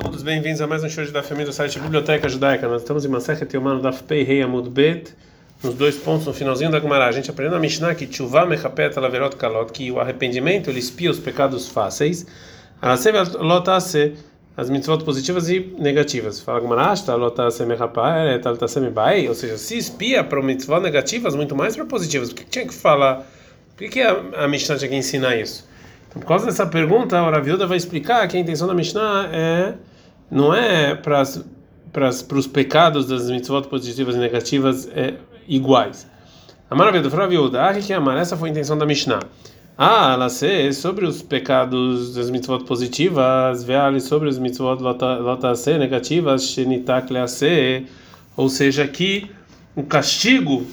[0.00, 2.66] Todos bem-vindos a mais um show da família do site Biblioteca Judaica.
[2.66, 5.14] Nós estamos em Masechet Yomano da Pei Rei Amud Bet,
[5.62, 7.06] nos dois pontos no finalzinho da Gemara.
[7.06, 11.10] A gente aprendeu na Mishnah que Tshuva Mechapet Alaverot Kalot, que o arrependimento ele espia
[11.10, 12.26] os pecados fáceis.
[12.80, 14.14] Alasev Lotase,
[14.56, 16.40] as mitzvot positivas e negativas.
[16.40, 21.54] Fala Gemara, Ashta Lotase Mechaparet Altase Mebai, ou seja, se espia para mitzvot negativas, muito
[21.54, 22.32] mais para positivas.
[22.32, 23.26] Por que tinha que falar?
[23.76, 25.68] Por que a Mishnah tinha que ensinar isso?
[26.08, 29.74] Então, por causa dessa pergunta, a Raviuda vai explicar que a intenção da Mishnah é
[30.30, 31.22] não é para
[32.08, 35.14] os pecados das mitzvot positivas e negativas é,
[35.48, 36.08] iguais.
[36.70, 39.20] A maravilha do Raviuda, ah, que amar, essa foi a intenção da Mishnah.
[39.76, 46.44] Ah, ela se sobre os pecados das mitzvot positivas, veale sobre os mitzvot lotase negativas,
[46.44, 47.86] shenitak lease,
[48.36, 49.30] ou seja, que
[49.74, 50.66] o castigo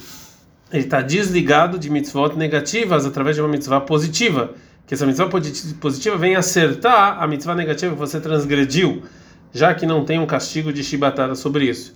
[0.72, 4.54] ele está desligado de mitzvot negativas através de uma mitzvah positiva
[4.88, 9.04] que essa mitzvah positiva vem acertar a mitzvah negativa que você transgrediu,
[9.54, 11.96] já que não tem um castigo de chibatada sobre isso.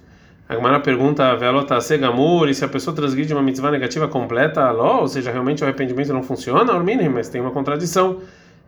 [0.50, 5.08] A pergunta, velota segamur, e se a pessoa transgride uma mitzvah negativa completa, aló, ou
[5.08, 8.20] seja, realmente o arrependimento não funciona, ormine, mas tem uma contradição.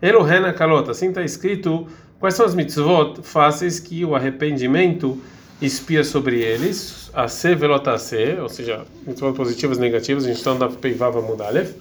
[0.01, 1.85] Elohena kalota, assim está escrito,
[2.19, 5.21] quais são as mitzvot fáceis que o arrependimento
[5.61, 10.37] espia sobre eles, a se velota se, ou seja, mitzvot positivas e negativas, a gente
[10.37, 11.75] está andando peivava mudalef.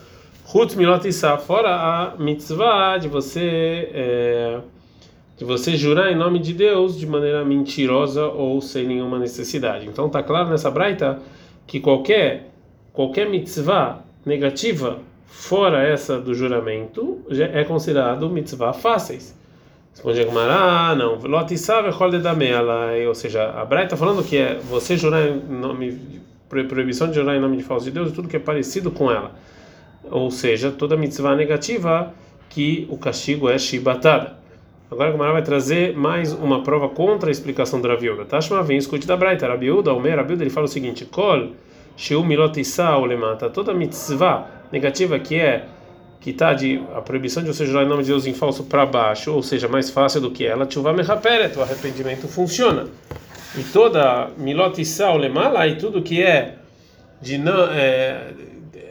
[0.53, 1.09] Hutz milot
[1.47, 4.61] fora a mitzvah de você é,
[5.43, 9.87] você jurar em nome de Deus de maneira mentirosa ou sem nenhuma necessidade.
[9.87, 11.21] Então tá claro nessa braita
[11.67, 12.51] que qualquer
[12.93, 19.37] qualquer mitzvah negativa fora essa do juramento já é considerado mitzvah fáceis.
[19.91, 21.19] Responde a Gemara, não.
[23.07, 25.98] Ou seja, a Braita está falando que é você jurar em nome,
[26.48, 29.33] proibição de jurar em nome de falso de Deus tudo que é parecido com ela
[30.11, 32.13] ou seja, toda mitzvah negativa
[32.48, 34.37] que o castigo é shibatada.
[34.93, 38.27] Agora a Gemara vai trazer mais uma prova contra a explicação do Rabiuda.
[38.27, 39.48] Tashma vem, escute da Braita.
[39.48, 41.53] Rabiuda, o Mer, Rabiuda, ele fala o seguinte: Kol,
[41.97, 42.61] sheu milot
[43.09, 43.48] lemata.
[43.48, 45.64] Toda mitzvah negativa que é
[46.20, 48.85] que está de a proibição de você jurar em nome de Deus em falso para
[48.85, 52.86] baixo, ou seja, mais fácil do que ela, tshuva mechaperet, o arrependimento funciona.
[53.57, 54.79] E toda milot
[55.19, 56.57] lemala e tudo que é
[57.19, 58.27] de não é,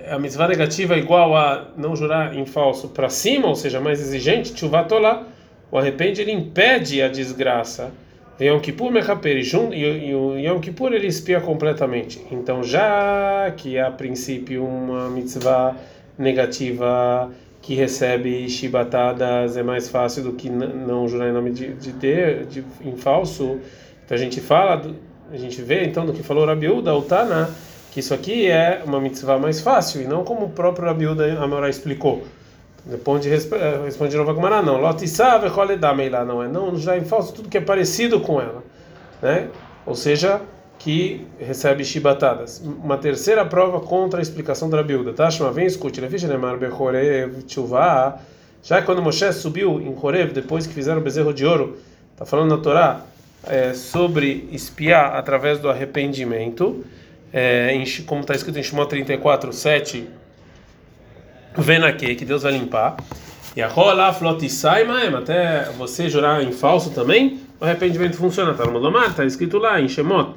[0.10, 4.02] a mitzvah negativa é igual a não jurar em falso para cima, ou seja, mais
[4.02, 5.28] exigente, tchuvatolá,
[5.72, 7.92] o arrepende ele impede a desgraça.
[8.40, 12.26] Yom Kippur mechaper, e o Yom Kippur ele espia completamente.
[12.32, 15.76] Então, já que a princípio uma mitzvah
[16.18, 21.92] negativa que recebe chibatadas é mais fácil do que não jurar em nome de, de,
[21.92, 23.60] de, de em falso,
[24.04, 24.92] então a gente fala,
[25.32, 27.50] a gente vê então do que falou Rabiúda, o Tana,
[27.92, 31.70] que isso aqui é uma mitzvah mais fácil e não como o próprio Rabiuda Amorá
[31.70, 32.24] explicou.
[32.86, 34.80] Depois eh, responde de novo a Gemara, não.
[34.82, 35.48] Lotisave
[36.10, 38.64] lá não é não já em falso tudo que é parecido com ela,
[39.22, 39.50] né?
[39.86, 40.42] Ou seja,
[40.80, 42.60] que recebe chibatadas.
[42.60, 45.14] Uma terceira prova contra a explicação da Rabiuda.
[45.14, 48.20] Tashma vem escute, Lefish Nemar Bechorev Tshuva.
[48.64, 51.78] Já quando Moshe subiu em Horev depois que fizeram o bezerro de ouro,
[52.14, 53.06] está falando na Torá
[53.48, 56.84] é, sobre espiar através do arrependimento
[57.34, 60.08] é, em, como está escrito em Shimon 34, 7,
[61.58, 62.98] vendo aqui que Deus vai limpar.
[63.56, 68.52] E a rola flotisaimaem, até você jurar em falso também, o arrependimento funciona.
[68.52, 70.36] Está no Mudomar, está escrito lá em Shemot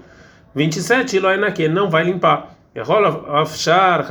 [0.55, 2.57] 27, Loenake, não vai limpar.
[2.75, 4.07] E a rola afshar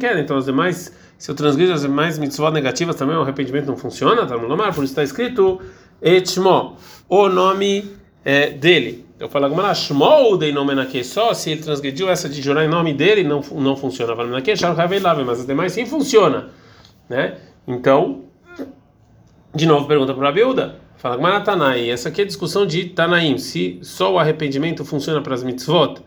[0.00, 3.76] quer, então as demais, se eu transgrido as demais mitzvot negativas também, o arrependimento não
[3.76, 4.22] funciona.
[4.22, 5.60] Está no Mudomar, por isso está escrito
[6.02, 6.76] Etmo,
[7.08, 7.90] o nome
[8.24, 9.06] é, dele.
[9.18, 12.68] Eu falo agora, Shmol de nome naque só se ele transgrediu essa de jurar em
[12.68, 14.16] nome dele não não funciona.
[14.16, 14.52] Fala naque
[15.24, 16.50] mas as demais sim funciona,
[17.08, 17.38] né?
[17.66, 18.24] Então,
[19.54, 20.80] de novo pergunta para a Biúda.
[20.96, 25.20] Fala agora Tanai, essa aqui é a discussão de Tanaim, se só o arrependimento funciona
[25.20, 26.00] para as mitzvot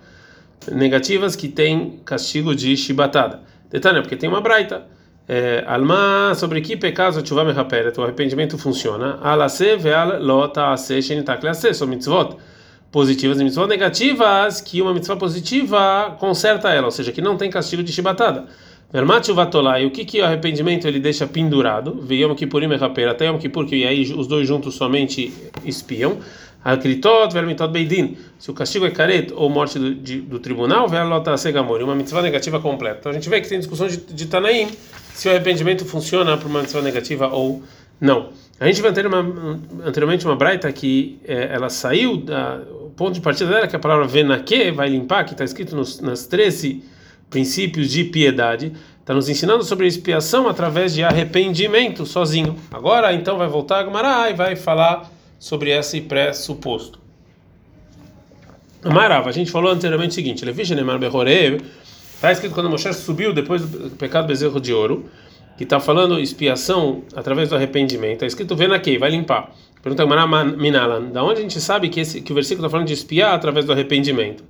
[0.70, 3.42] negativas que tem castigo de chibatada.
[3.70, 4.86] Detalhe, porque tem uma braita.
[5.30, 9.18] É, Alma, sobre que pecado chuva me o arrependimento funciona.
[9.22, 12.38] Alase veal lota ase shenitak lease, são mitzvot
[12.92, 17.50] positivas e mitzvot negativas, que uma mitzvah positiva conserta ela, ou seja, que não tem
[17.50, 18.46] castigo de chibatada.
[18.92, 22.00] Vermati e o que que o arrependimento ele deixa pendurado?
[22.02, 25.34] Veiam que por até Yom Kippur, que aí os dois juntos somente
[25.66, 26.18] espiam.
[26.64, 28.18] Akritot, vermitot beidin.
[28.40, 32.22] Se o castigo é caret ou morte do, de, do tribunal, velota segamor, uma mitzvah
[32.22, 33.00] negativa completa.
[33.00, 34.70] Então a gente vê que tem discussão de, de Tanaim
[35.14, 37.62] se o arrependimento funciona para uma mitzvah negativa ou
[38.00, 38.30] não.
[38.60, 43.52] A gente uma, anteriormente uma braita que é, ela saiu da o ponto de partida
[43.52, 46.84] dela que a palavra venaque vai limpar, que está escrito nos, nas 13
[47.30, 52.56] princípios de piedade, está nos ensinando sobre expiação através de arrependimento sozinho.
[52.72, 57.00] Agora então vai voltar a Gumará e vai falar sobre esse pressuposto.
[58.84, 61.62] Amarava, a gente falou anteriormente o seguinte: Levi Neymar Behorev,
[62.16, 65.06] está escrito quando Moshe subiu depois do pecado bezerro de ouro,
[65.58, 68.24] que está falando expiação através do arrependimento.
[68.24, 69.52] Está escrito aqui, vai limpar.
[69.82, 70.06] Pergunta
[70.58, 73.34] Minalan, da onde a gente sabe que, esse, que o versículo está falando de espiar
[73.34, 74.44] através do arrependimento?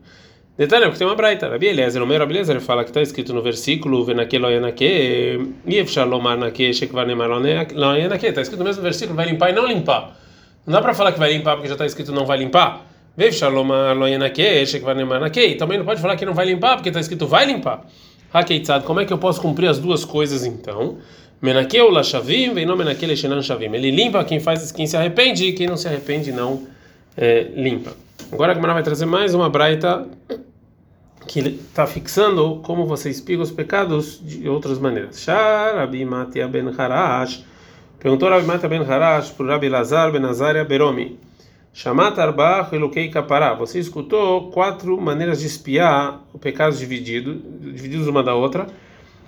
[0.58, 1.48] Detalhe, porque tem uma braita.
[1.48, 6.08] Rabi Eliezer, o meu Rabi Eliezer fala que está escrito no versículo Venake loyanake, Yefshar
[6.08, 8.26] lomar nake, shekvar nemar loyanake.
[8.26, 10.18] Está escrito no mesmo versículo, vai limpar e não limpar.
[10.66, 12.88] Não dá para falar que vai limpar porque já está escrito não vai limpar.
[13.16, 15.56] Vefshar lomar loyanake, shekvar nemar nake.
[15.56, 17.86] Também não pode falar que não vai limpar porque está escrito vai limpar.
[18.34, 20.98] Hakeitzad, como é que eu posso cumprir as duas coisas então?
[21.42, 23.74] Menakeu la shavim, vem não menakeu lechenan shavim.
[23.74, 26.68] Ele limpa quem faz, quem se arrepende e quem não se arrepende não
[27.16, 27.94] é, limpa.
[28.32, 30.08] Agora a Gemara vai trazer mais uma braita
[31.28, 35.20] que está fixando como você espiga os pecados de outras maneiras.
[35.20, 37.44] Sharabi Matia ben Harash
[38.00, 41.20] perguntou Rabi Matia ben Harash para Rabi Lazar ben Azaria Beromi.
[41.78, 43.54] Shamat Arbach Elokei Kapará.
[43.54, 47.36] Você escutou quatro maneiras de espiar o pecado dividido,
[47.72, 48.66] divididos uma da outra.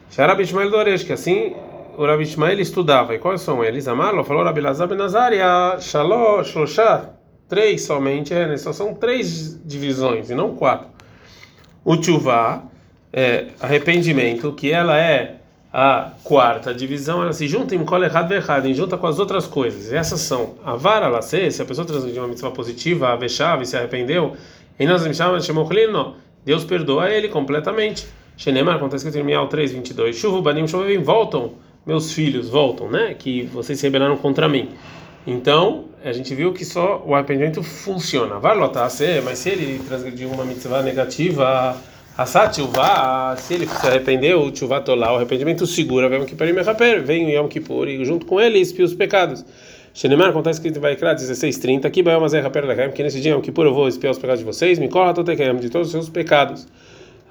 [0.10, 1.56] Sharabi Ishmael Doresh, que assim
[1.96, 3.14] o Rabi Ishmael estudava.
[3.14, 3.88] E quais são eles?
[3.88, 5.78] Amarlo falou Rabi Lazar ben Azaria.
[5.80, 7.12] Shalosh, Shloshah.
[7.48, 8.58] Três somente, é, né?
[8.58, 10.88] só são três divisões e não quatro
[11.84, 12.64] o tchuvá,
[13.12, 15.39] é, arrependimento, que ela é
[15.72, 19.46] a quarta divisão, ela se junta em kol errado errado, em junta com as outras
[19.46, 19.92] coisas.
[19.92, 23.66] E essas são a vara ela se, a pessoa transmitiu uma mitzvah positiva, a vechave,
[23.66, 24.36] se arrependeu,
[24.80, 25.70] e nós chamamos
[26.44, 28.08] Deus perdoa ele completamente.
[28.38, 31.56] Shenemar, acontece que em Mial 3, 22, chuva, banim, chovem, voltam,
[31.86, 33.14] meus filhos, voltam, né?
[33.14, 34.70] Que vocês se rebelaram contra mim.
[35.28, 38.40] Então, a gente viu que só o arrependimento funciona.
[38.90, 41.76] Ser, mas se ele transgrediu uma mitzvah negativa,
[42.22, 47.26] a tchuvá, se ele se arrependeu, o tchuvá tolá, o arrependimento segura, vem que vem
[47.26, 49.46] o Yom Kippur e junto com ele expia os pecados.
[49.94, 53.40] Shenemar, acontece que vai criar 16:30 aqui vai uma zerra perda que nesse dia Yom
[53.40, 56.68] Kippur eu vou espiar os pecados de vocês, me corra de todos os seus pecados.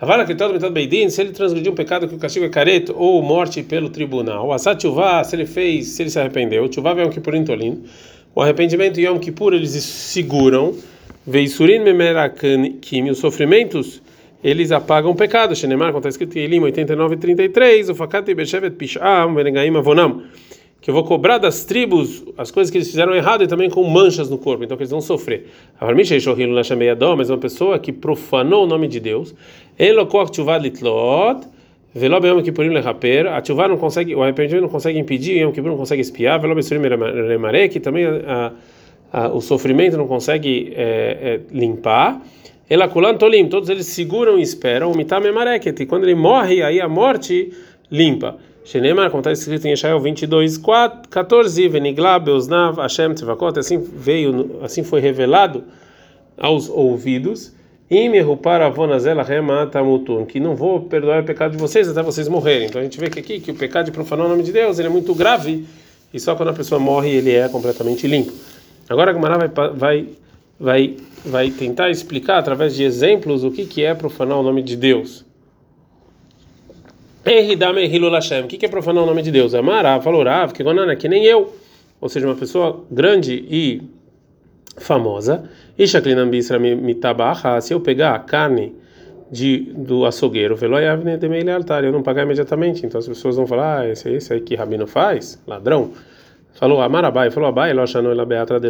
[0.01, 2.95] Avala que todo metade beidin, se ele transgrediu um pecado que o castigo é careto
[2.97, 4.47] ou morte pelo tribunal.
[4.47, 4.83] O assat
[5.27, 7.83] se ele fez, se ele se arrependeu, o tchuvá Yom Kippur intolino.
[8.35, 10.75] O arrependimento e Yom Kippur eles seguram.
[11.27, 14.01] Veisurin memerakim, os sofrimentos
[14.43, 15.55] eles apagam o pecado.
[15.55, 20.23] Shenemar, como está escrito em Elim 89 33, o fakat beshevet pisham verengaim avonam
[20.81, 23.83] que eu vou cobrar das tribos as coisas que eles fizeram errado e também com
[23.85, 25.47] manchas no corpo, então que eles vão sofrer.
[25.81, 29.35] Mas uma pessoa que profanou o nome de Deus,
[29.79, 29.85] a
[33.43, 36.41] Tchuvá não consegue, o arrependimento não consegue impedir, o não consegue espiar,
[37.71, 38.53] que também a,
[39.13, 42.23] a, o sofrimento não consegue é, é, limpar.
[42.71, 47.53] Elakulantolim, todos eles seguram e esperam, e quando ele morre, aí a morte
[47.91, 48.37] limpa.
[48.65, 50.61] Shenemar, como está escrito em Yeshayahu 22,
[51.09, 55.65] 14, Venigla, Beoznav, Hashem, Tzivakot, assim veio, assim foi revelado
[56.37, 57.55] aos ouvidos,
[60.27, 62.67] que não vou perdoar o pecado de vocês até vocês morrerem.
[62.67, 64.79] Então a gente vê que aqui que o pecado de profanar o nome de Deus
[64.79, 65.65] ele é muito grave
[66.13, 68.31] e só quando a pessoa morre ele é completamente limpo.
[68.91, 70.07] Agora a Gemara vai, vai,
[70.59, 74.77] vai, vai tentar explicar através de exemplos o que, que é profanar o nome de
[74.77, 75.25] Deus.
[78.47, 79.55] O que é profanar o nome de Deus?
[79.55, 80.25] Amarav, falou
[80.55, 81.55] que Gonana, que nem eu.
[82.01, 83.83] Ou seja, uma pessoa grande e
[84.79, 85.49] famosa.
[87.61, 88.75] Se eu pegar a carne
[89.31, 90.57] de, do açougueiro,
[91.45, 92.87] de altar, eu não pagar imediatamente.
[92.87, 95.93] Então as pessoas vão falar, ah, esse, esse aí que Rabino faz, ladrão.
[96.55, 98.69] Falou Amarabai, falou Abai, Loshano ela beatra de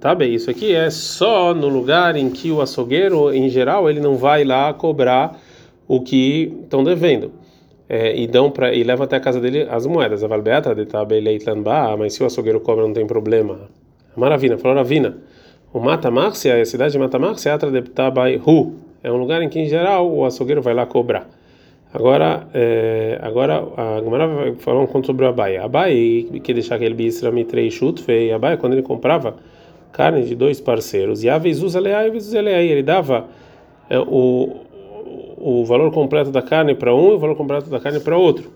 [0.00, 0.34] Tabe.
[0.34, 4.44] Isso aqui é só no lugar em que o açougueiro, em geral, ele não vai
[4.44, 5.38] lá cobrar
[5.86, 7.30] o que estão devendo
[7.88, 10.22] é, e dão para e levam até a casa dele as moedas.
[10.22, 13.70] A de tabeleitlanba, mas se o açougueiro cobra não tem problema.
[14.16, 15.16] Maravilha, falou Ravina.
[15.72, 19.48] O Mata Márcia, a cidade de Mata Márcia, atra de Tabaihu, é um lugar em
[19.48, 21.28] que em geral o açougueiro vai lá cobrar.
[21.92, 25.56] Agora, é, agora a Gemara vai falar um conto sobre o Abai.
[25.56, 29.36] Abai, que deixar aquele bisra mitrei chutfei, Abai, quando ele comprava
[29.92, 33.26] carne de dois parceiros, e a Vezuza Leai, Vezuza Leai, ele dava
[33.88, 34.68] é, o
[35.40, 38.50] o valor completo da carne para um e o valor completo da carne para outro.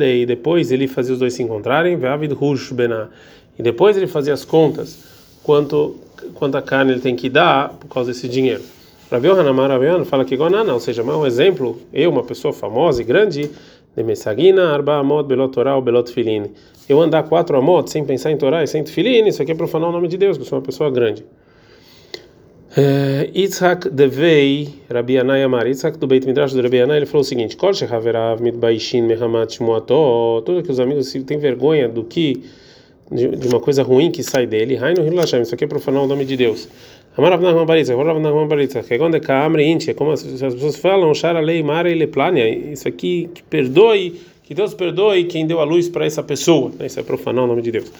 [0.00, 1.98] E depois ele fazia os dois se encontrarem,
[3.58, 5.04] e depois ele fazia as contas
[5.42, 5.96] quanto
[6.34, 8.62] quanta carne ele tem que dar por causa desse dinheiro.
[9.10, 13.04] Rabi Hanamar Rabiano fala que Gonana, ou seja, um exemplo, eu, uma pessoa famosa e
[13.04, 13.50] grande,
[13.96, 16.50] de Messagina, Arba Amot, Belot Torah, Belot Filin.
[16.88, 19.88] Eu andar quatro Amot sem pensar em Torá e sem Filin, isso aqui é profanar
[19.90, 21.24] o nome de Deus, que eu sou uma pessoa grande.
[23.32, 27.24] Yitzhak Devei, Rabi Anai Amar, Yitzhak do Beit Midrash do Rabi Anai, ele falou o
[27.24, 32.42] seguinte: Kol Shehaverav Mitbaishin Mehamat Shmuato, tudo que os amigos têm vergonha do que
[33.12, 34.76] de, uma coisa ruim que sai dele.
[35.42, 36.68] Isso aqui é profanar o nome de Deus.
[37.16, 40.76] Amarav Nahman Baritza, Amarav Nahman que quando é Kaamre Inti, é como as, as pessoas
[40.76, 45.60] falam, Shara Lei Mara e Leplania, isso aqui que perdoe, que Deus perdoe quem deu
[45.60, 46.72] a luz para essa pessoa.
[46.84, 47.92] Isso é profanar o nome de Deus.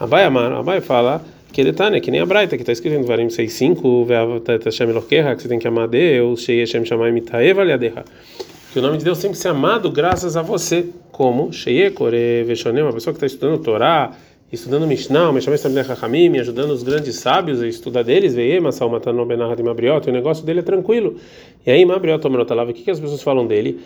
[0.00, 3.26] Abai Amar, Abai fala que detalhe, que nem a Braita, que está escrito em Varim
[3.26, 8.04] 6.5, Hashem Elokeha, que você tem que amar Deus, Shei Hashem Shamayim Itaeva Liadeha.
[8.72, 12.42] Que o nome de Deus tem que ser amado graças a você, como Shei Kore
[12.44, 14.12] Veshonem, uma pessoa que está estudando Torá,
[14.52, 19.24] estudando Mishnah, Meshamesh Tamilech Hachamim, ajudando os grandes sábios a estudar deles, veio Masal Matano
[19.24, 21.16] Benahad e Mabriot, o negócio dele é tranquilo.
[21.66, 23.80] E aí, Mabriot Omenotalav, o que, que as pessoas falam dele?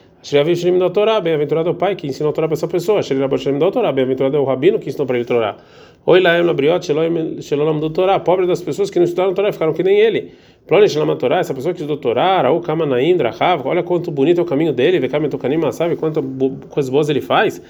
[0.93, 3.01] Torá, bem-aventurado é o pai que ensinou a Torá para essa pessoa.
[3.71, 5.57] Torá, bem-aventurado é o rabino que ensinou para ele Torá.
[6.05, 6.85] Oi, Laem Labriot,
[7.43, 10.33] Shelolam do Torá, pobre das pessoas que não estudaram Torá, ficaram que nem ele.
[10.67, 14.43] Plone Shelam Torá, essa pessoa que estudou Torá, Raul Kamanaindra, Rav, olha quanto bonito é
[14.43, 16.25] o caminho dele, Vekamen Tokanim, sabe quantas
[16.71, 17.63] coisas boas ele faz.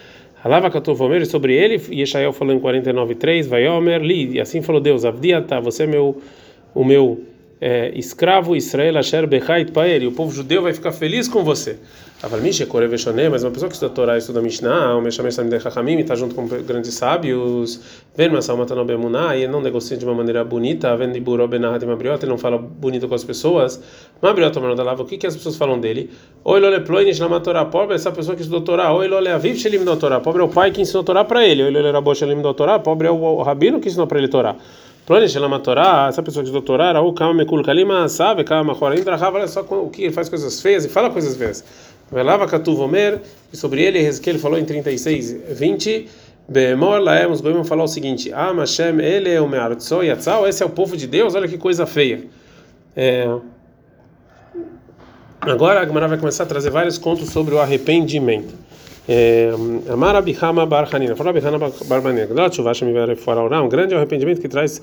[0.46, 5.04] Alava Katuvomer sobre ele, e Yeshael falou em 49:3, Vaiomer li, e assim falou Deus,
[5.04, 6.22] Avdiata, você é meu
[6.72, 7.20] o meu
[7.60, 11.78] é, escravo Israel Asher Bechait Paer, e o povo judeu vai ficar feliz com você.
[12.22, 17.80] Mas uma pessoa que estuda Torá, estuda Mishnah, está junto com grandes sábios,
[18.18, 23.22] e ele não negocia de uma maneira bonita, e ele não fala bonito com as
[23.22, 23.82] pessoas.
[24.22, 26.10] O que que as pessoas falam dele?
[26.42, 28.88] Pobre essa pessoa que estudou Torá,
[30.20, 31.62] pobre é o pai que ensinou Torá para ele,
[32.82, 34.56] pobre é o rabino que ensinou para ele Torá.
[35.06, 39.04] Plone Shlama Torá, essa pessoa que estudou Torá, ou Kama Mekul Kalima, sabe, Kama Chorim,
[39.06, 41.64] olha só o que ele faz coisas feias e fala coisas feias.
[42.10, 43.20] Velava Katuv Omer,
[43.52, 46.08] e sobre ele Ezequiel falou em 36, 20,
[46.48, 50.64] Bemor Laem, os Goimon falou o seguinte: Ah, Mashem, ele é o Me'artzo Yatzal, esse
[50.64, 52.25] é o povo de Deus, olha que coisa feia.
[52.96, 53.32] É...
[55.40, 58.65] Agora a Gemara vai começar a trazer vários contos sobre o arrependimento.
[59.92, 64.82] Amar Abihama Bar Hanina, falou Abihama Bar Hanina, um grande arrependimento que traz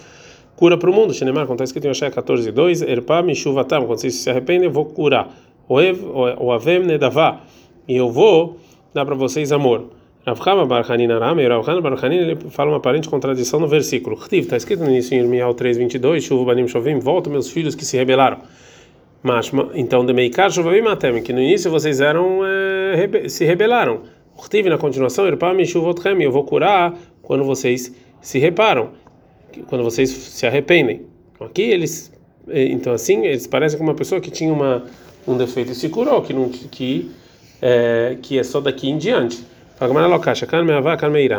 [0.55, 1.13] cura para o mundo.
[1.13, 4.71] Shenemar, quando está escrito em Oshé 14, 2, Erpa Mishuvatam, quando vocês se arrependem, eu
[4.71, 5.29] vou curar
[5.67, 7.41] o Avem Nedavá,
[7.87, 8.57] e eu vou
[8.93, 9.89] dar para vocês amor.
[10.25, 14.17] Ravchama Bar Hanina Rame, Ravchama Bar Hanina, ele fala uma aparente contradição no versículo.
[14.31, 17.97] Está escrito no início em Irmial 3:22, Chuva Banim Shovim, volta meus filhos que se
[17.97, 18.37] rebelaram.
[19.21, 22.72] Mas então de Meikar Shovim Matem, que no início vocês eram é,
[23.29, 24.01] se rebelaram.
[24.49, 28.89] Tive na continuação, eu vou curar quando vocês se reparam,
[29.67, 31.05] quando vocês se arrependem.
[31.39, 32.11] Aqui eles,
[32.47, 34.83] então assim, eles parecem como uma pessoa que tinha uma
[35.27, 37.11] um defeito e se curou, que, não, que,
[37.61, 39.43] é, que é só daqui em diante.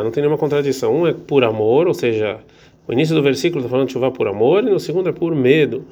[0.02, 0.94] Não tem nenhuma contradição.
[0.94, 2.38] Um é por amor, ou seja,
[2.86, 5.34] o início do versículo está falando de chuva por amor, e no segundo é por
[5.34, 5.84] medo.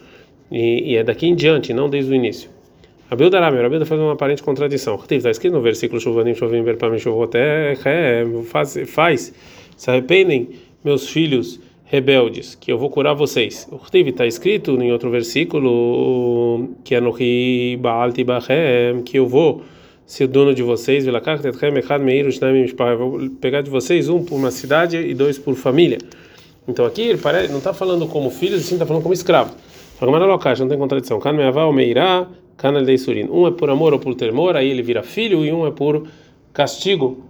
[0.50, 2.50] E, e é daqui em diante, não desde o início.
[3.30, 4.98] Darame, Abil está fazendo uma aparente contradição.
[5.10, 7.74] Está escrito no versículo chuvanim, chovim, verpam, chuvoté,
[8.46, 9.34] faz, faz,
[9.76, 10.50] se arrependem,
[10.82, 13.68] meus filhos rebeldes, que eu vou curar vocês.
[13.70, 17.14] O Rtiv está escrito em outro versículo que é no
[17.78, 19.62] Baalti Bachem, que eu vou
[20.06, 21.12] ser dono de vocês, vou
[23.40, 25.98] pegar de vocês um por uma cidade e dois por família.
[26.66, 29.54] Então aqui ele parece, não está falando como filhos, sim está falando como escravo.
[30.00, 31.20] Não tem contradição.
[33.30, 36.06] Um é por amor ou por temor, aí ele vira filho, e um é por
[36.52, 37.24] castigo,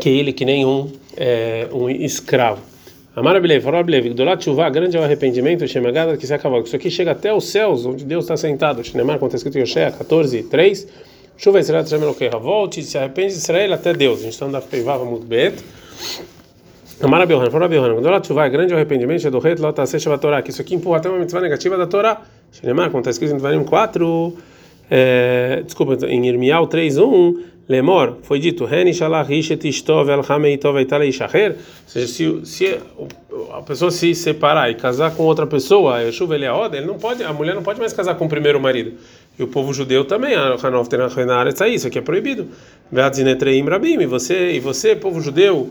[0.00, 2.62] que ele que nem um, é, um escravo.
[3.16, 6.60] Amar Abilei, falou Abilei, Gdolat Chuvá, grande é o arrependimento, Shemagada, que se acabou.
[6.62, 8.82] Isso aqui chega até os céus, onde Deus está sentado.
[8.82, 10.88] Shinemar, quando está escrito em Oshé, 14, 3.
[11.36, 14.20] Chuva Israel Shemelokeha, volte, se arrepende de Israel até Deus.
[14.20, 15.62] A gente está andando Peivava Mudbet.
[17.02, 20.22] Amar Abilhan, falou Abilhan, Gdolat Chuvá, grande é o arrependimento, do rei, Lot Aseh Shabbat
[20.22, 22.22] Torah, que isso aqui empurra até uma mitzvah negativa da Torá.
[22.52, 24.36] Shinemar, quando está escrito em Devarim 4,
[24.90, 27.54] é, desculpa, em Irmial 3, 1.
[27.66, 31.52] Lemor, foi dito, Reni Shalah Rishet Istov El Hameitov Eitalei Shaher.
[31.52, 32.78] Ou seja, se, se
[33.52, 37.32] a pessoa se separar e casar com outra pessoa, Yeshuv Eliaod, ele não pode, a
[37.32, 38.92] mulher não pode mais casar com o primeiro marido.
[39.38, 42.48] E o povo judeu também, a Hanov Tenacharetz, isso aqui é proibido.
[42.92, 45.70] Veadzinetreim Rabim, e você, e você, povo judeu,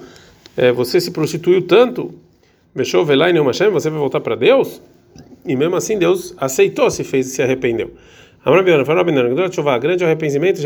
[0.55, 2.13] é, você se prostituiu tanto,
[2.75, 4.81] Mexou Velai Neum Hashem, você vai voltar para Deus?
[5.45, 7.91] E mesmo assim Deus aceitou, se fez, se arrependeu.
[8.45, 9.33] Amrabiana, fala Rabinan,
[9.79, 10.59] grande arrependimento,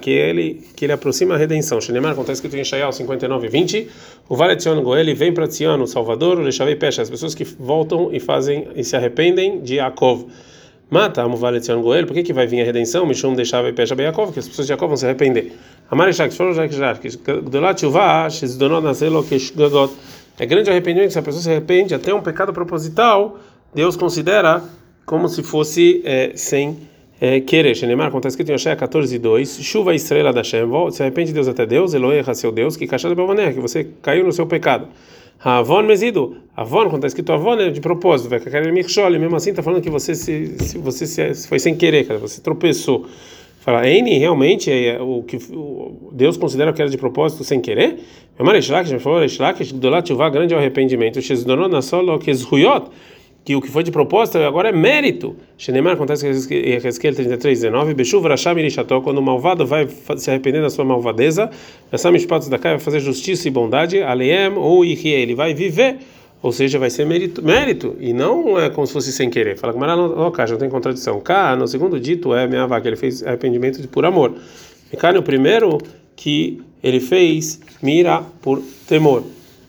[0.00, 1.78] que ele que ele aproxima a redenção.
[1.82, 3.88] Shenemar, como está escrito em Shayal 59, 20,
[4.26, 7.44] o Vale Tzion Goel vem para Tzion, o Salvador, o Lechavei Pesha, as pessoas que
[7.44, 10.26] voltam e fazem e se arrependem de Yaakov.
[10.88, 13.04] Mata, amo Vale Tzion Goel, por que que vai vir a redenção?
[13.04, 15.52] Mishum Deixavei Pesha Yaakov, que as pessoas de Yaakov vão se arrepender.
[20.40, 23.38] É grande arrependimento se a pessoa se arrepende até um pecado proposital,
[23.74, 24.64] Deus considera
[25.04, 26.78] como se fosse é, sem
[27.20, 31.02] é, querer, Shenemar, como está escrito em Oshé 14, 2, chuva estrela da Shem, se
[31.02, 34.32] arrepende de Deus até Deus, Elohe erra seu Deus, que cachada que você caiu no
[34.32, 34.88] seu pecado.
[35.44, 38.40] Avon mezido, Avon, quando está escrito Avon, é de propósito, vai
[38.72, 42.18] Michshol, mesmo assim está falando que você se, se você se, foi sem querer, cara,
[42.18, 43.06] você tropeçou.
[43.62, 45.38] Fala, N realmente é o que
[46.10, 47.96] Deus considera que era de propósito sem querer?
[50.10, 51.22] Yuvá, grande é arrependimento.
[51.22, 52.86] Shezdonon Nasol, que Zhuyot,
[53.44, 55.36] que o que foi de propósito agora é mérito.
[55.56, 60.60] Shenemar acontece em Ezequiel 33, 19, Beshuv Rasham Irisható, quando o malvado vai se arrepender
[60.60, 61.48] da sua malvadeza,
[61.92, 65.98] Nassam Espatos da vai fazer justiça e bondade, Aleem ou Ihie, ele vai viver
[66.42, 69.56] ou seja, vai ser mérito, mérito e não é como se fosse sem querer.
[69.56, 71.20] Fala que não, cá, não tem contradição.
[71.20, 74.34] Cá, no segundo dito, é minha vaca, ele fez arrependimento de por amor.
[74.92, 75.78] E cá, no primeiro,
[76.16, 79.22] que ele fez mira por temor.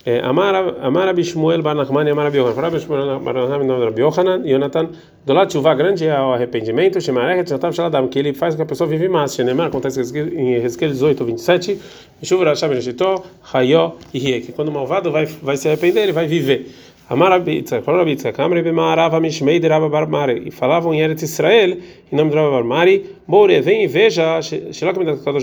[0.05, 2.53] Amar Abishmuel Bar Nachman e Amar Abiohanan.
[2.53, 4.45] Fala Abishmuel Bar Nachman e Rabi Yohanan.
[4.45, 4.89] Yonatan,
[5.25, 6.99] do lado chuva grande é o arrependimento.
[6.99, 9.33] Shemarechet Shatav Shaladam, que ele faz com que a pessoa vive mais.
[9.33, 11.79] Shenemar, acontece em Ezequiel 18, 27.
[12.21, 14.41] Chuva Rasham Reshitó, Hayó e Rie.
[14.41, 16.69] Que quando o malvado vai, vai se arrepender, ele vai viver.
[17.09, 20.43] Amar Abitzak, falou Abitzak, Amre Bemarav Amishmei de Barmari.
[20.47, 21.77] E falavam em Eretz Israel,
[22.11, 24.39] em nome de Rabba Barmari, Moure, vem e veja,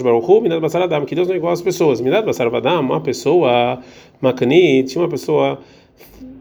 [0.00, 2.00] Baruchu, Basar que Deus não é igual às pessoas.
[2.00, 2.48] Basar
[2.80, 3.78] uma pessoa,
[4.84, 5.58] tinha uma pessoa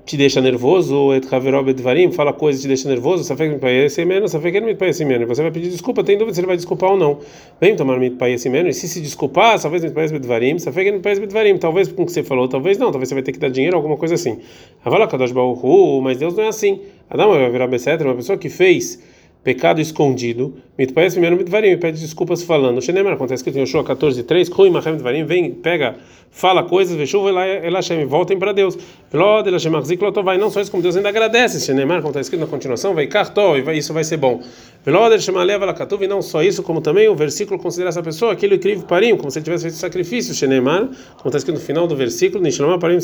[0.10, 4.32] te deixa nervoso, et haverob edvarim, fala coisas te deixa nervoso, safek mit paese menos,
[4.32, 5.28] safek mit paese menos.
[5.28, 7.20] Você vai pedir desculpa, tem dúvida se ele vai desculpar ou não.
[7.62, 11.04] Vem tomar mit paese menos, e se se desculpar, talvez mit paese edvarim, safek mit
[11.04, 13.38] paese edvarim, talvez com o que você falou, talvez não, talvez você vai ter que
[13.38, 14.40] dar dinheiro, alguma coisa assim.
[14.84, 16.82] Avala kadosh baruchu, mas Deus não é assim.
[17.08, 19.00] Adam vai virar besetra, uma pessoa que fez
[19.44, 22.82] pecado escondido, mitpaes primeiro mitvarim, pede desculpas falando.
[22.82, 25.96] Shenemar, acontece que tem Yoshua 14, 3, Rui Machem mitvarim, vem, pega,
[26.30, 28.78] fala coisas, veshuva lá, Elashem, voltem para Deus.
[29.10, 31.62] Velod, Elashem, Achzik, vai, não só isso, como Deus ainda agradece.
[31.62, 34.42] Shenemar, como está escrito na continuação, vai, Kartó, e vai, isso vai ser bom.
[34.84, 38.34] Velod, Elashem, Aleva, Lakatuv, e não só isso, como também o versículo considera essa pessoa
[38.34, 40.34] aquilo incrível parim, como se ele tivesse feito sacrifício.
[40.34, 40.82] Shenemar,
[41.18, 42.98] como está escrito no final do versículo, Nishlama parim,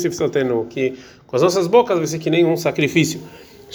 [0.68, 0.94] que
[1.26, 3.20] com as nossas bocas vai ser que nem um sacrifício.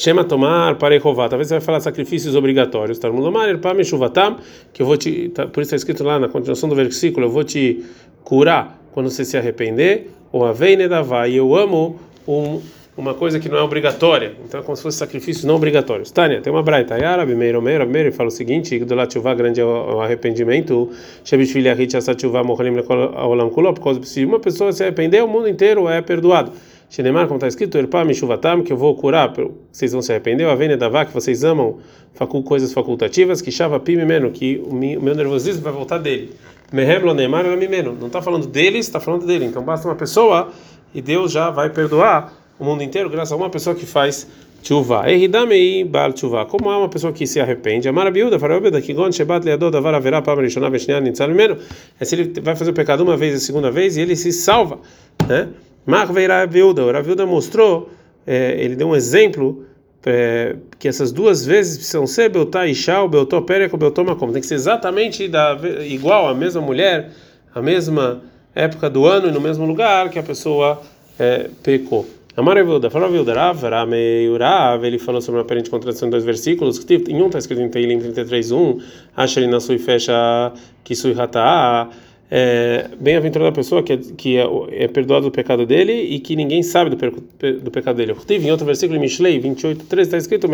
[0.01, 1.29] Shema tomar para Jeová.
[1.29, 2.97] Talvez você vai falar sacrifícios obrigatórios.
[2.97, 4.37] Tarmulomar, Erpam, Shuvatam,
[4.73, 5.29] que eu vou te.
[5.29, 7.85] Tá, por isso está escrito lá na continuação do versículo: eu vou te
[8.23, 10.09] curar quando você se arrepender.
[10.31, 11.27] Ou Aveine Davá.
[11.27, 12.59] E eu amo um,
[12.97, 14.33] uma coisa que não é obrigatória.
[14.43, 16.09] Então é como se fosse sacrifícios não obrigatórios.
[16.09, 16.95] Tânia, tem uma braita.
[16.95, 20.89] Árabe, Meiro, Meiro, Meiro, fala o seguinte: do Latuvá grande é o arrependimento.
[21.23, 23.75] Shebishvili Ahit Asatuvá Mohalim Olam Kulop.
[23.75, 26.53] Por causa se uma pessoa se arrepender, o mundo inteiro é perdoado.
[26.91, 29.33] Shenemar, como está escrito, Mishuvatam, que eu vou curar,
[29.71, 31.77] vocês vão se arrepender, a Vênia Davá, que vocês amam
[32.13, 36.35] facul, coisas facultativas, que Shava Pimimeno, que o meu nervosismo vai voltar dele.
[36.69, 39.45] Mehem lo Neymar Mimeno, não está falando deles, está falando dele.
[39.45, 40.51] Então basta uma pessoa
[40.93, 44.27] e Deus já vai perdoar o mundo inteiro graças a uma pessoa que faz
[44.61, 45.09] Tshuva.
[45.09, 46.45] Ehidamei bal tshuva.
[46.45, 47.87] Como é uma pessoa que se arrepende?
[47.87, 51.57] Amar biuda, farabiuda, que shebat leador davar haverá pam veshniah nitzal mimeno.
[51.97, 54.15] É se ele vai fazer o pecado uma vez e a segunda vez e ele
[54.17, 54.77] se salva,
[55.25, 55.47] né?
[55.85, 57.89] Marvei Ravilda, o Ravilda mostrou,
[58.25, 59.65] é, ele deu um exemplo
[60.05, 64.31] é, que essas duas vezes precisam ser Beltá Ishá, Beltó Pérec, Beltó Macom.
[64.31, 67.11] Tem que ser exatamente da, igual a mesma mulher,
[67.53, 68.21] a mesma
[68.53, 70.81] época do ano e no mesmo lugar que a pessoa
[71.19, 72.07] é, pecou.
[72.35, 76.79] Amaravilda, falou Vilda, Rav, Ramei, Urav, ele falou sobre uma aparente contradição em dois versículos,
[76.79, 78.81] que em um está escrito em Teilim 33.1,
[79.17, 80.13] Acha ele na sua fecha
[80.81, 81.89] que sui hata'a,
[82.33, 86.33] é, bem-aventurada a pessoa que, é, que é, é, perdoado do pecado dele e que
[86.33, 86.95] ninguém sabe do,
[87.59, 88.15] do pecado dele.
[88.29, 90.47] Em outro versículo, em Mishlei 28, 13, está escrito: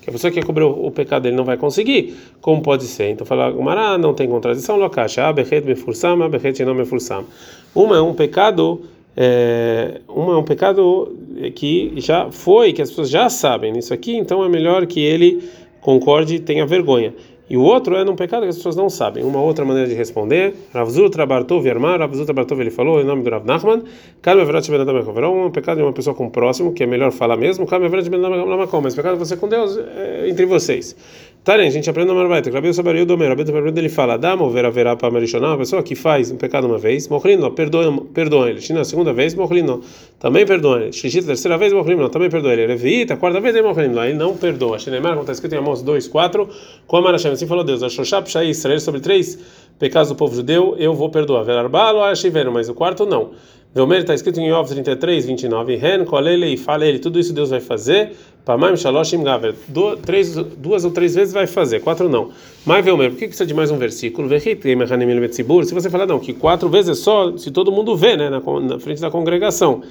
[0.00, 2.14] que a pessoa que cobriu o pecado dele não vai conseguir.
[2.40, 3.10] Como pode ser?
[3.10, 4.78] Então, fala, Gumará não tem contradição,
[5.64, 7.24] Mefursam, Abechet não.
[7.74, 8.82] Uma é um pecado.
[9.16, 11.16] É, uma é um pecado
[11.54, 15.42] que já foi, que as pessoas já sabem nisso aqui, então é melhor que ele
[15.82, 17.12] concorde e tenha vergonha.
[17.52, 19.22] E o outro é num pecado que as pessoas não sabem.
[19.22, 23.04] Uma outra maneira de responder, Rav Zutra Bartov Yermar, Rav Zutra Bartov ele falou em
[23.04, 27.12] nome do Rav Nachman, um pecado de uma pessoa com o próximo, que é melhor
[27.12, 27.66] falar mesmo,
[28.82, 30.96] mas pecado de você com Deus é entre vocês.
[31.44, 34.70] Tarem, a gente aprende no Marbaita, Rabbi Sabariu Domer, Rabbi Sabariu ele fala, Damo vera
[34.70, 38.60] verá para Marishonah, uma pessoa que faz um pecado uma vez, Mohrino, perdoa, perdoa ele.
[38.60, 39.80] China, segunda vez, Mohrino,
[40.20, 40.92] também perdoa ele.
[40.92, 42.68] Shishita, terceira vez, Mohrino, também perdoa ele.
[42.68, 44.78] Revita, quarta vez, Mohrino, ele não perdoa.
[44.78, 46.48] Shinemar, como está escrito em Amos 2, 4,
[46.86, 49.36] com a Marashem, assim falou Deus, Ashoshap, Shai, Israel, sobre três
[49.78, 51.42] pecados do povo judeu, eu vou perdoar.
[51.44, 53.30] Verarbalo, Ashiveno, mas o quarto não.
[53.74, 55.76] Velmer está escrito em Yov 33, 29.
[55.76, 58.12] Ren, kolele e fala ele, tudo isso Deus vai fazer.
[58.44, 59.54] Pamaim, shaloshim, gaver.
[59.68, 62.30] Duas ou três vezes vai fazer, quatro não.
[62.66, 64.28] Mas Velmer, por que precisa de mais um versículo?
[64.28, 68.40] Se você falar, não, que quatro vezes é só se todo mundo vê, né, na,
[68.40, 69.82] na frente da congregação.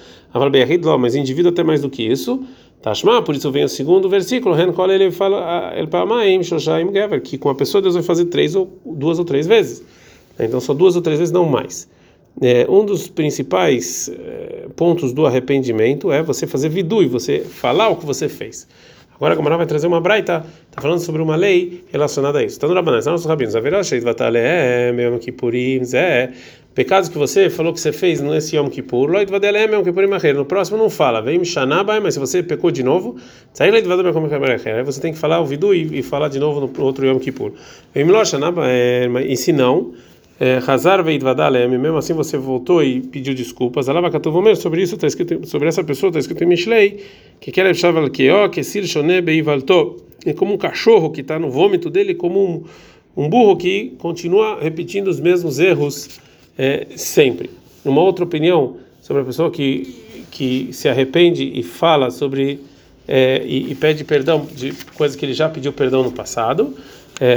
[0.99, 2.43] Mas indivíduo até mais do que isso.
[2.81, 7.21] Tashma, por isso vem o segundo versículo, Ren Kol ele fala el Pamaim Shoshaim Gever,
[7.21, 9.83] que com a pessoa Deus vai fazer três ou duas ou três vezes.
[10.39, 11.87] Então só duas ou três vezes, não mais.
[12.41, 17.89] É, um dos principais é, pontos do arrependimento é você fazer vidu e você falar
[17.89, 18.67] o que você fez.
[19.21, 22.55] Agora a Gamara vai trazer uma braita, está falando sobre uma lei relacionada a isso.
[22.55, 23.55] Está no Rabanan, está nos rabinos.
[23.55, 26.31] Averasheit vataleh, Yom Kippurim, Zé.
[26.73, 30.33] Pecados que você falou que você fez nesse Yom Kippur, Loit vadelem Yom Kippurim Acher.
[30.33, 33.17] No próximo não fala, vem Shanabai, mas se você pecou de novo,
[33.51, 34.75] sai Loit vadelem Yom Kippurim Acher.
[34.75, 37.19] Aí você tem que falar o vidu e, e falar de novo no outro Yom
[37.19, 37.51] Kippur.
[37.93, 38.71] Vem Milo Shanabai,
[39.27, 39.93] e se não,
[40.65, 43.87] Hazar veidvadalem, mesmo assim você voltou e pediu desculpas.
[43.87, 47.03] Alabakatuvomer, sobre isso está escrito, sobre essa pessoa está escrito em Mishlei,
[47.39, 51.91] que quer chaval que sir shone beivalto, é como um cachorro que está no vômito
[51.91, 52.63] dele, como um,
[53.23, 56.19] um burro que continua repetindo os mesmos erros
[56.57, 57.49] é, sempre.
[57.83, 62.61] Uma outra opinião sobre a pessoa que que se arrepende e fala sobre
[63.07, 66.75] é, e, e, pede perdão de coisas que ele já pediu perdão no passado.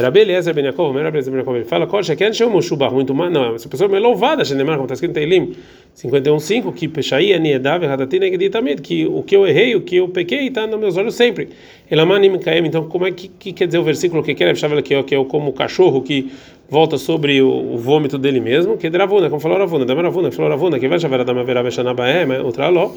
[0.02, 3.14] Rabi Eliezer Ben Yaakov, Rabi Eliezer Ben Yaakov, ele fala, Kol Sheken Shemu Shubah, muito
[3.14, 5.54] mais, não, essa pessoa é louvada, Shenemar, como está escrito em Teilim
[5.94, 10.48] 51.5, que Peshaí, Aniedav, Hadatina, Geditamid, que o que eu errei, o que eu pequei,
[10.48, 11.50] está nos meus olhos sempre.
[11.90, 15.02] Elamanim Kaem, então como é que, que quer dizer o versículo que quer, que é,
[15.02, 16.32] que é como o cachorro que
[16.70, 20.50] volta sobre o, o vômito dele mesmo, que é Dravuna, como falou Ravuna, Damaravuna, falou
[20.50, 22.92] Ravuna, que vai chavar a Damavera Beshanabaem, outra Ló,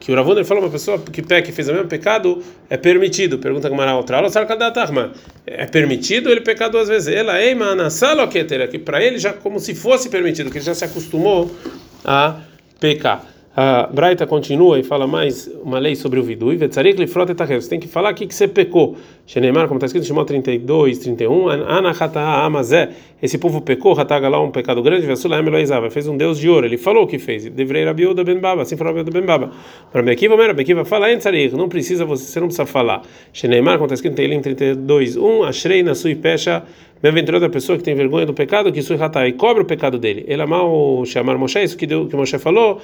[0.00, 3.38] que o Ravuna falou uma pessoa que peca e fez o mesmo pecado é permitido.
[3.38, 4.30] Pergunta como era outra aula,
[5.46, 7.14] é permitido ele pecar duas vezes?
[7.14, 7.54] Ela ei
[8.68, 11.50] que para ele já como se fosse permitido, que ele já se acostumou
[12.04, 12.40] a
[12.80, 13.31] pecar.
[13.54, 16.56] A Braita continua e fala mais uma lei sobre o vidui.
[16.56, 18.96] Você tem que falar aqui que você pecou.
[19.26, 21.48] Shenemar, como está escrito Shimon 32, 31.
[21.50, 22.88] Anachata'a amazé.
[23.22, 25.06] Esse povo pecou, hataga lá um pecado grande.
[25.90, 26.64] Fez um deus de ouro.
[26.64, 27.44] Ele falou o que fez.
[27.44, 28.40] Devrei Rabiuda ben.
[28.58, 29.50] Assim falou Rabiuda ben Baba.
[29.92, 31.08] Para Bekiva, Mera Bekiva, fala.
[31.52, 33.02] Não precisa, você, não precisa falar.
[33.34, 35.42] Shenemar, como está escrito Teilim 32, 1.
[35.44, 36.62] Ashrei na sui pecha.
[37.02, 39.98] Bem-aventurada a pessoa que tem vergonha do pecado, que sui hatá e cobre o pecado
[39.98, 40.24] dele.
[40.28, 42.80] Ele mal chamar Moshe, isso que, deu, que Moshe falou.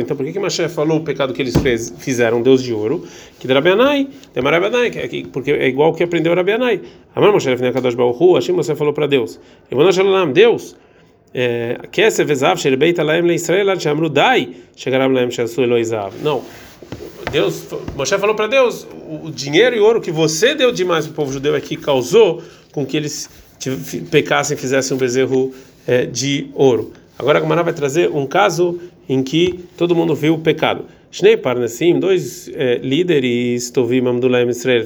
[0.00, 3.04] Então por que que Moshe falou o pecado que eles fez, fizeram, deus de ouro?
[3.40, 4.08] Que de Rabianai,
[5.08, 6.80] que, porque é igual o que aprendeu Rabianai.
[7.12, 9.40] Amar Moshe Kadosh Baruchu, assim você falou para Deus.
[10.32, 10.76] Deus,
[15.64, 16.14] Eloizav.
[16.22, 16.40] Não.
[17.32, 17.66] Deus,
[17.96, 18.86] Moshe falou para Deus,
[19.22, 22.42] o dinheiro e ouro que você deu demais para o povo judeu aqui causou
[22.72, 23.30] com que eles
[24.10, 25.50] pecassem, fizessem um bezerro
[25.86, 26.92] é, de ouro.
[27.18, 30.84] Agora a Gamara vai trazer um caso em que todo mundo viu o pecado.
[31.10, 34.84] Shnei Parnasim, dois é, líderes, Tovim Amdulaim Israel,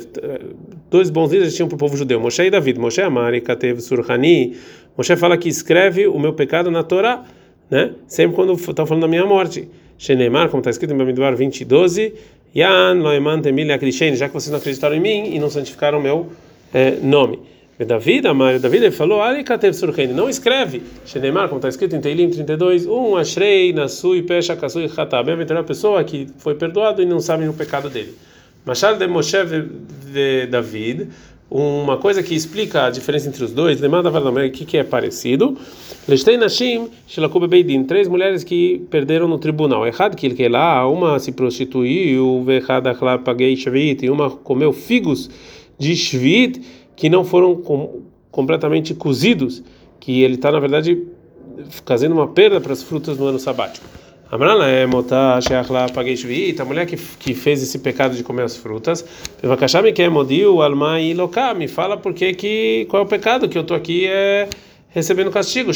[0.89, 2.79] dois bons líderes tinham para o povo judeu, Moshe e David.
[2.79, 4.57] Moshe Amari, Katev Surhani.
[4.97, 7.25] Moshe fala que escreve o meu pecado na Torá,
[7.69, 7.91] né?
[8.07, 9.69] sempre quando está falando da minha morte.
[9.99, 12.15] Sheneimar, como está escrito em Bamidbar 20, 12,
[12.55, 16.03] Yan Loeman Temil Akrishen, já que vocês não acreditaram em mim e não santificaram o
[16.03, 16.31] meu
[16.73, 17.39] é, nome.
[17.79, 20.83] David, Amar, David ele falou, Ali Katev Surhani, não escreve.
[21.05, 25.23] Sheneimar, como está escrito em Teilim 32, um Ashrei, Nasui, Pesha, Kasui, Hatá.
[25.23, 28.17] Bem-aventurada a pessoa que foi perdoado e não sabe o pecado dele.
[28.65, 29.37] Machado de Moshe
[30.11, 31.09] de David,
[31.49, 34.13] uma coisa que explica a diferença entre os dois, lemanda o
[34.65, 35.57] que é parecido.
[37.47, 39.87] Beidin, três mulheres que perderam no tribunal.
[39.87, 42.43] Errado que ele lá, uma se prostituiu,
[43.57, 45.31] Shvit, e uma comeu figos
[45.79, 46.61] de Shvit
[46.97, 49.63] que não foram com, completamente cozidos,
[50.01, 51.01] que ele está na verdade
[51.85, 53.87] fazendo uma perda para as frutas no ano sabático.
[54.29, 54.37] É
[55.93, 59.05] pageishvit, a mulher que, que fez esse pecado de comer as frutas.
[59.41, 59.47] É
[61.01, 61.15] e
[61.55, 64.49] me fala porque que qual é o pecado que eu estou aqui é
[64.89, 65.73] recebendo castigo.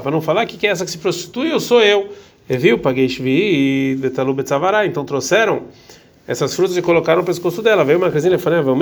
[0.00, 2.08] Para não falar que que é essa que se prostitui, eu sou eu.
[2.50, 5.62] E viu pageishvit detalu betzavara, então trouxeram
[6.26, 7.84] essas frutas e colocaram no pescoço dela.
[7.84, 8.80] Veio uma casinha e falou: Vamos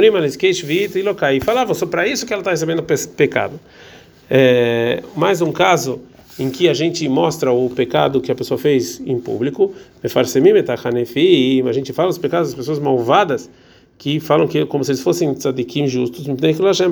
[0.99, 1.37] e lokai.
[1.37, 3.61] E falavam, só para isso que ela está recebendo pecado.
[4.31, 6.01] É, mais um caso
[6.39, 11.93] em que a gente mostra o pecado que a pessoa fez em público, a gente
[11.93, 13.51] fala os pecados das pessoas malvadas
[13.99, 16.27] que falam que como se eles fossem tzadikim justos,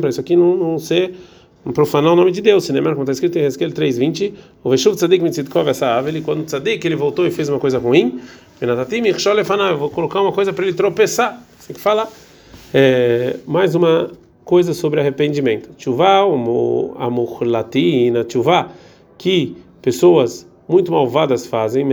[0.00, 1.14] para isso aqui não, não ser
[1.64, 4.32] um profanar o nome de Deus, cinema, como está escrito em Ezequiel 3:20,
[4.64, 7.78] o Veshuv tzadik mitzitkov essa ave, quando o tzadik ele voltou e fez uma coisa
[7.78, 8.20] ruim,
[8.60, 12.08] eu vou colocar uma coisa para ele tropeçar, tem que falar.
[12.72, 14.10] É, mais uma
[14.44, 15.70] coisa sobre arrependimento.
[15.76, 16.20] Tchuvá,
[16.98, 18.70] amurlatina, tchuvá,
[19.20, 21.84] que pessoas muito malvadas fazem,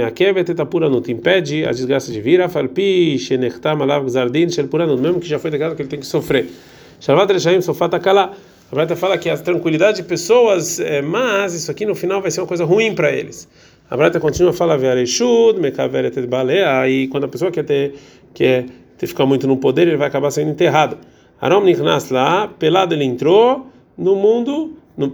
[0.49, 2.39] etapuranut, impede a desgraça de vir,
[4.97, 6.47] mesmo que já foi declarado que ele tem que sofrer.
[7.01, 7.29] Shalvat
[7.61, 8.31] sofata kala.
[8.71, 12.31] A Breta fala que a tranquilidade de pessoas é mas isso aqui no final vai
[12.31, 13.49] ser uma coisa ruim para eles.
[13.89, 14.77] A Brata continua a falar,
[16.87, 17.95] e quando a pessoa quer ter,
[18.33, 20.97] quer ter, ficar muito no poder, ele vai acabar sendo enterrado.
[21.41, 25.11] Arom Nichnas lá, pelado ele entrou no mundo, no,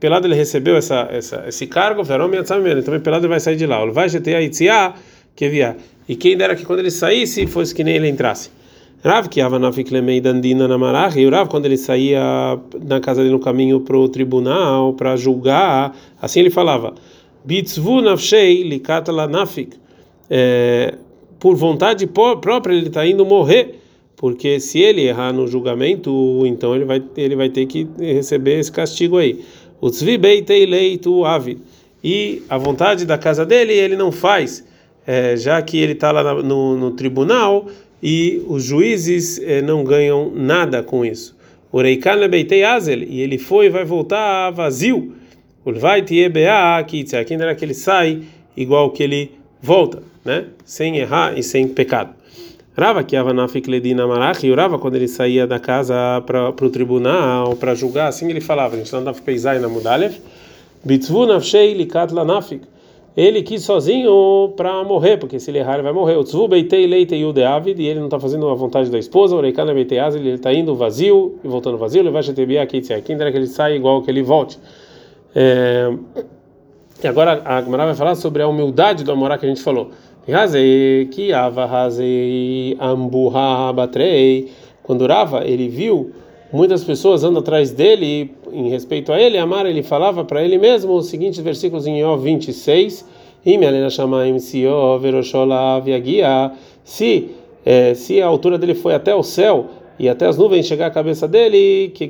[0.00, 3.84] pelado ele recebeu essa, essa, esse cargo, também pelado ele vai sair de lá.
[3.86, 4.94] Vai GT Aitziá,
[5.36, 5.76] que via.
[6.08, 8.50] E quem dera que quando ele saísse, fosse que nem ele entrasse.
[9.02, 12.20] Rav que Avanafik Lemei Dandina Namarach, e o Rav, quando ele saía
[12.84, 16.94] na casa dele no caminho para o tribunal, para julgar, assim ele falava.
[17.44, 19.76] Bitzvu nafshei likatala nafik.
[20.28, 20.94] É,
[21.38, 23.80] por vontade própria ele está indo morrer,
[24.16, 28.70] porque se ele errar no julgamento, então ele vai ele vai ter que receber esse
[28.70, 29.42] castigo aí.
[29.80, 31.58] Utzvi beitei leitu avi.
[32.02, 34.64] E a vontade da casa dele ele não faz,
[35.06, 37.66] é, já que ele está lá no, no, tribunal
[38.02, 41.36] e os juízes é, não ganham nada com isso.
[41.72, 45.14] Ureikan beitei azel e ele foi e vai voltar vazio.
[45.64, 48.22] Ulvai tiebea kitsa, quem era que ele sai
[48.56, 50.46] igual que ele volta, né?
[50.64, 52.14] Sem errar e sem pecado.
[52.76, 57.56] Rava que avanafik ledina marach, e Rava quando ele saía da casa para o tribunal
[57.56, 60.16] para julgar, assim ele falava, a gente não dava peisai na mudalev,
[60.84, 62.62] bitzvu nafshei likat lanafik.
[63.16, 66.14] Ele quis sozinho para morrer, porque se ele errar ele vai morrer.
[66.16, 69.40] O tzvu beitei leite yudeavid, e ele não está fazendo a vontade da esposa, o
[69.40, 73.22] reikana beitei ele está indo vazio e voltando vazio, ele vai chetebia kitsa, quem que
[73.22, 74.58] ele sai igual que ele volte.
[75.34, 75.92] É,
[77.02, 79.90] e agora a Gemara vai falar sobre a humildade do Amorá que a gente falou.
[84.82, 86.12] Quando Rava ele viu
[86.52, 90.94] muitas pessoas andando atrás dele em respeito a ele, Amar ele falava para ele mesmo
[90.94, 93.06] os seguintes versículos em Ó 26,
[96.84, 97.30] se
[97.64, 99.66] é, se a altura dele foi até o céu
[99.98, 102.06] e até as nuvens chegar à cabeça dele, que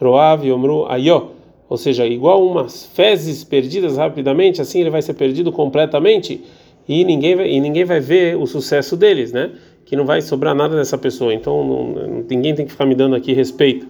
[0.00, 1.39] Roav Yomru Ayó.
[1.70, 6.42] Ou seja, igual umas fezes perdidas rapidamente, assim ele vai ser perdido completamente
[6.88, 9.52] e ninguém vai, e ninguém vai ver o sucesso deles, né?
[9.86, 11.32] Que não vai sobrar nada dessa pessoa.
[11.32, 13.86] Então não, ninguém tem que ficar me dando aqui respeito.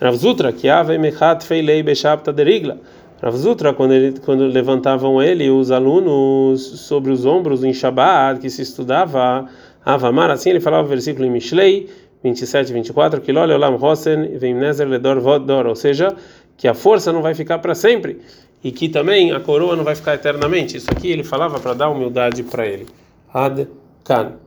[0.00, 2.78] Rav Zutra, que mechat feilei bechapta derigla.
[3.20, 8.48] Rav Zutra, quando, ele, quando levantavam ele, os alunos sobre os ombros em Shabbat, que
[8.48, 9.48] se estudava
[9.84, 11.90] Avamar, assim ele falava o versículo em Mishlei,
[12.22, 16.14] 27 e 24, que olam hosen vem nezer ledor vodor, ou seja,
[16.56, 18.20] que a força não vai ficar para sempre
[18.62, 20.76] e que também a coroa não vai ficar eternamente.
[20.76, 22.86] Isso aqui ele falava para dar humildade para ele.
[23.32, 23.68] Ad
[24.04, 24.34] kan.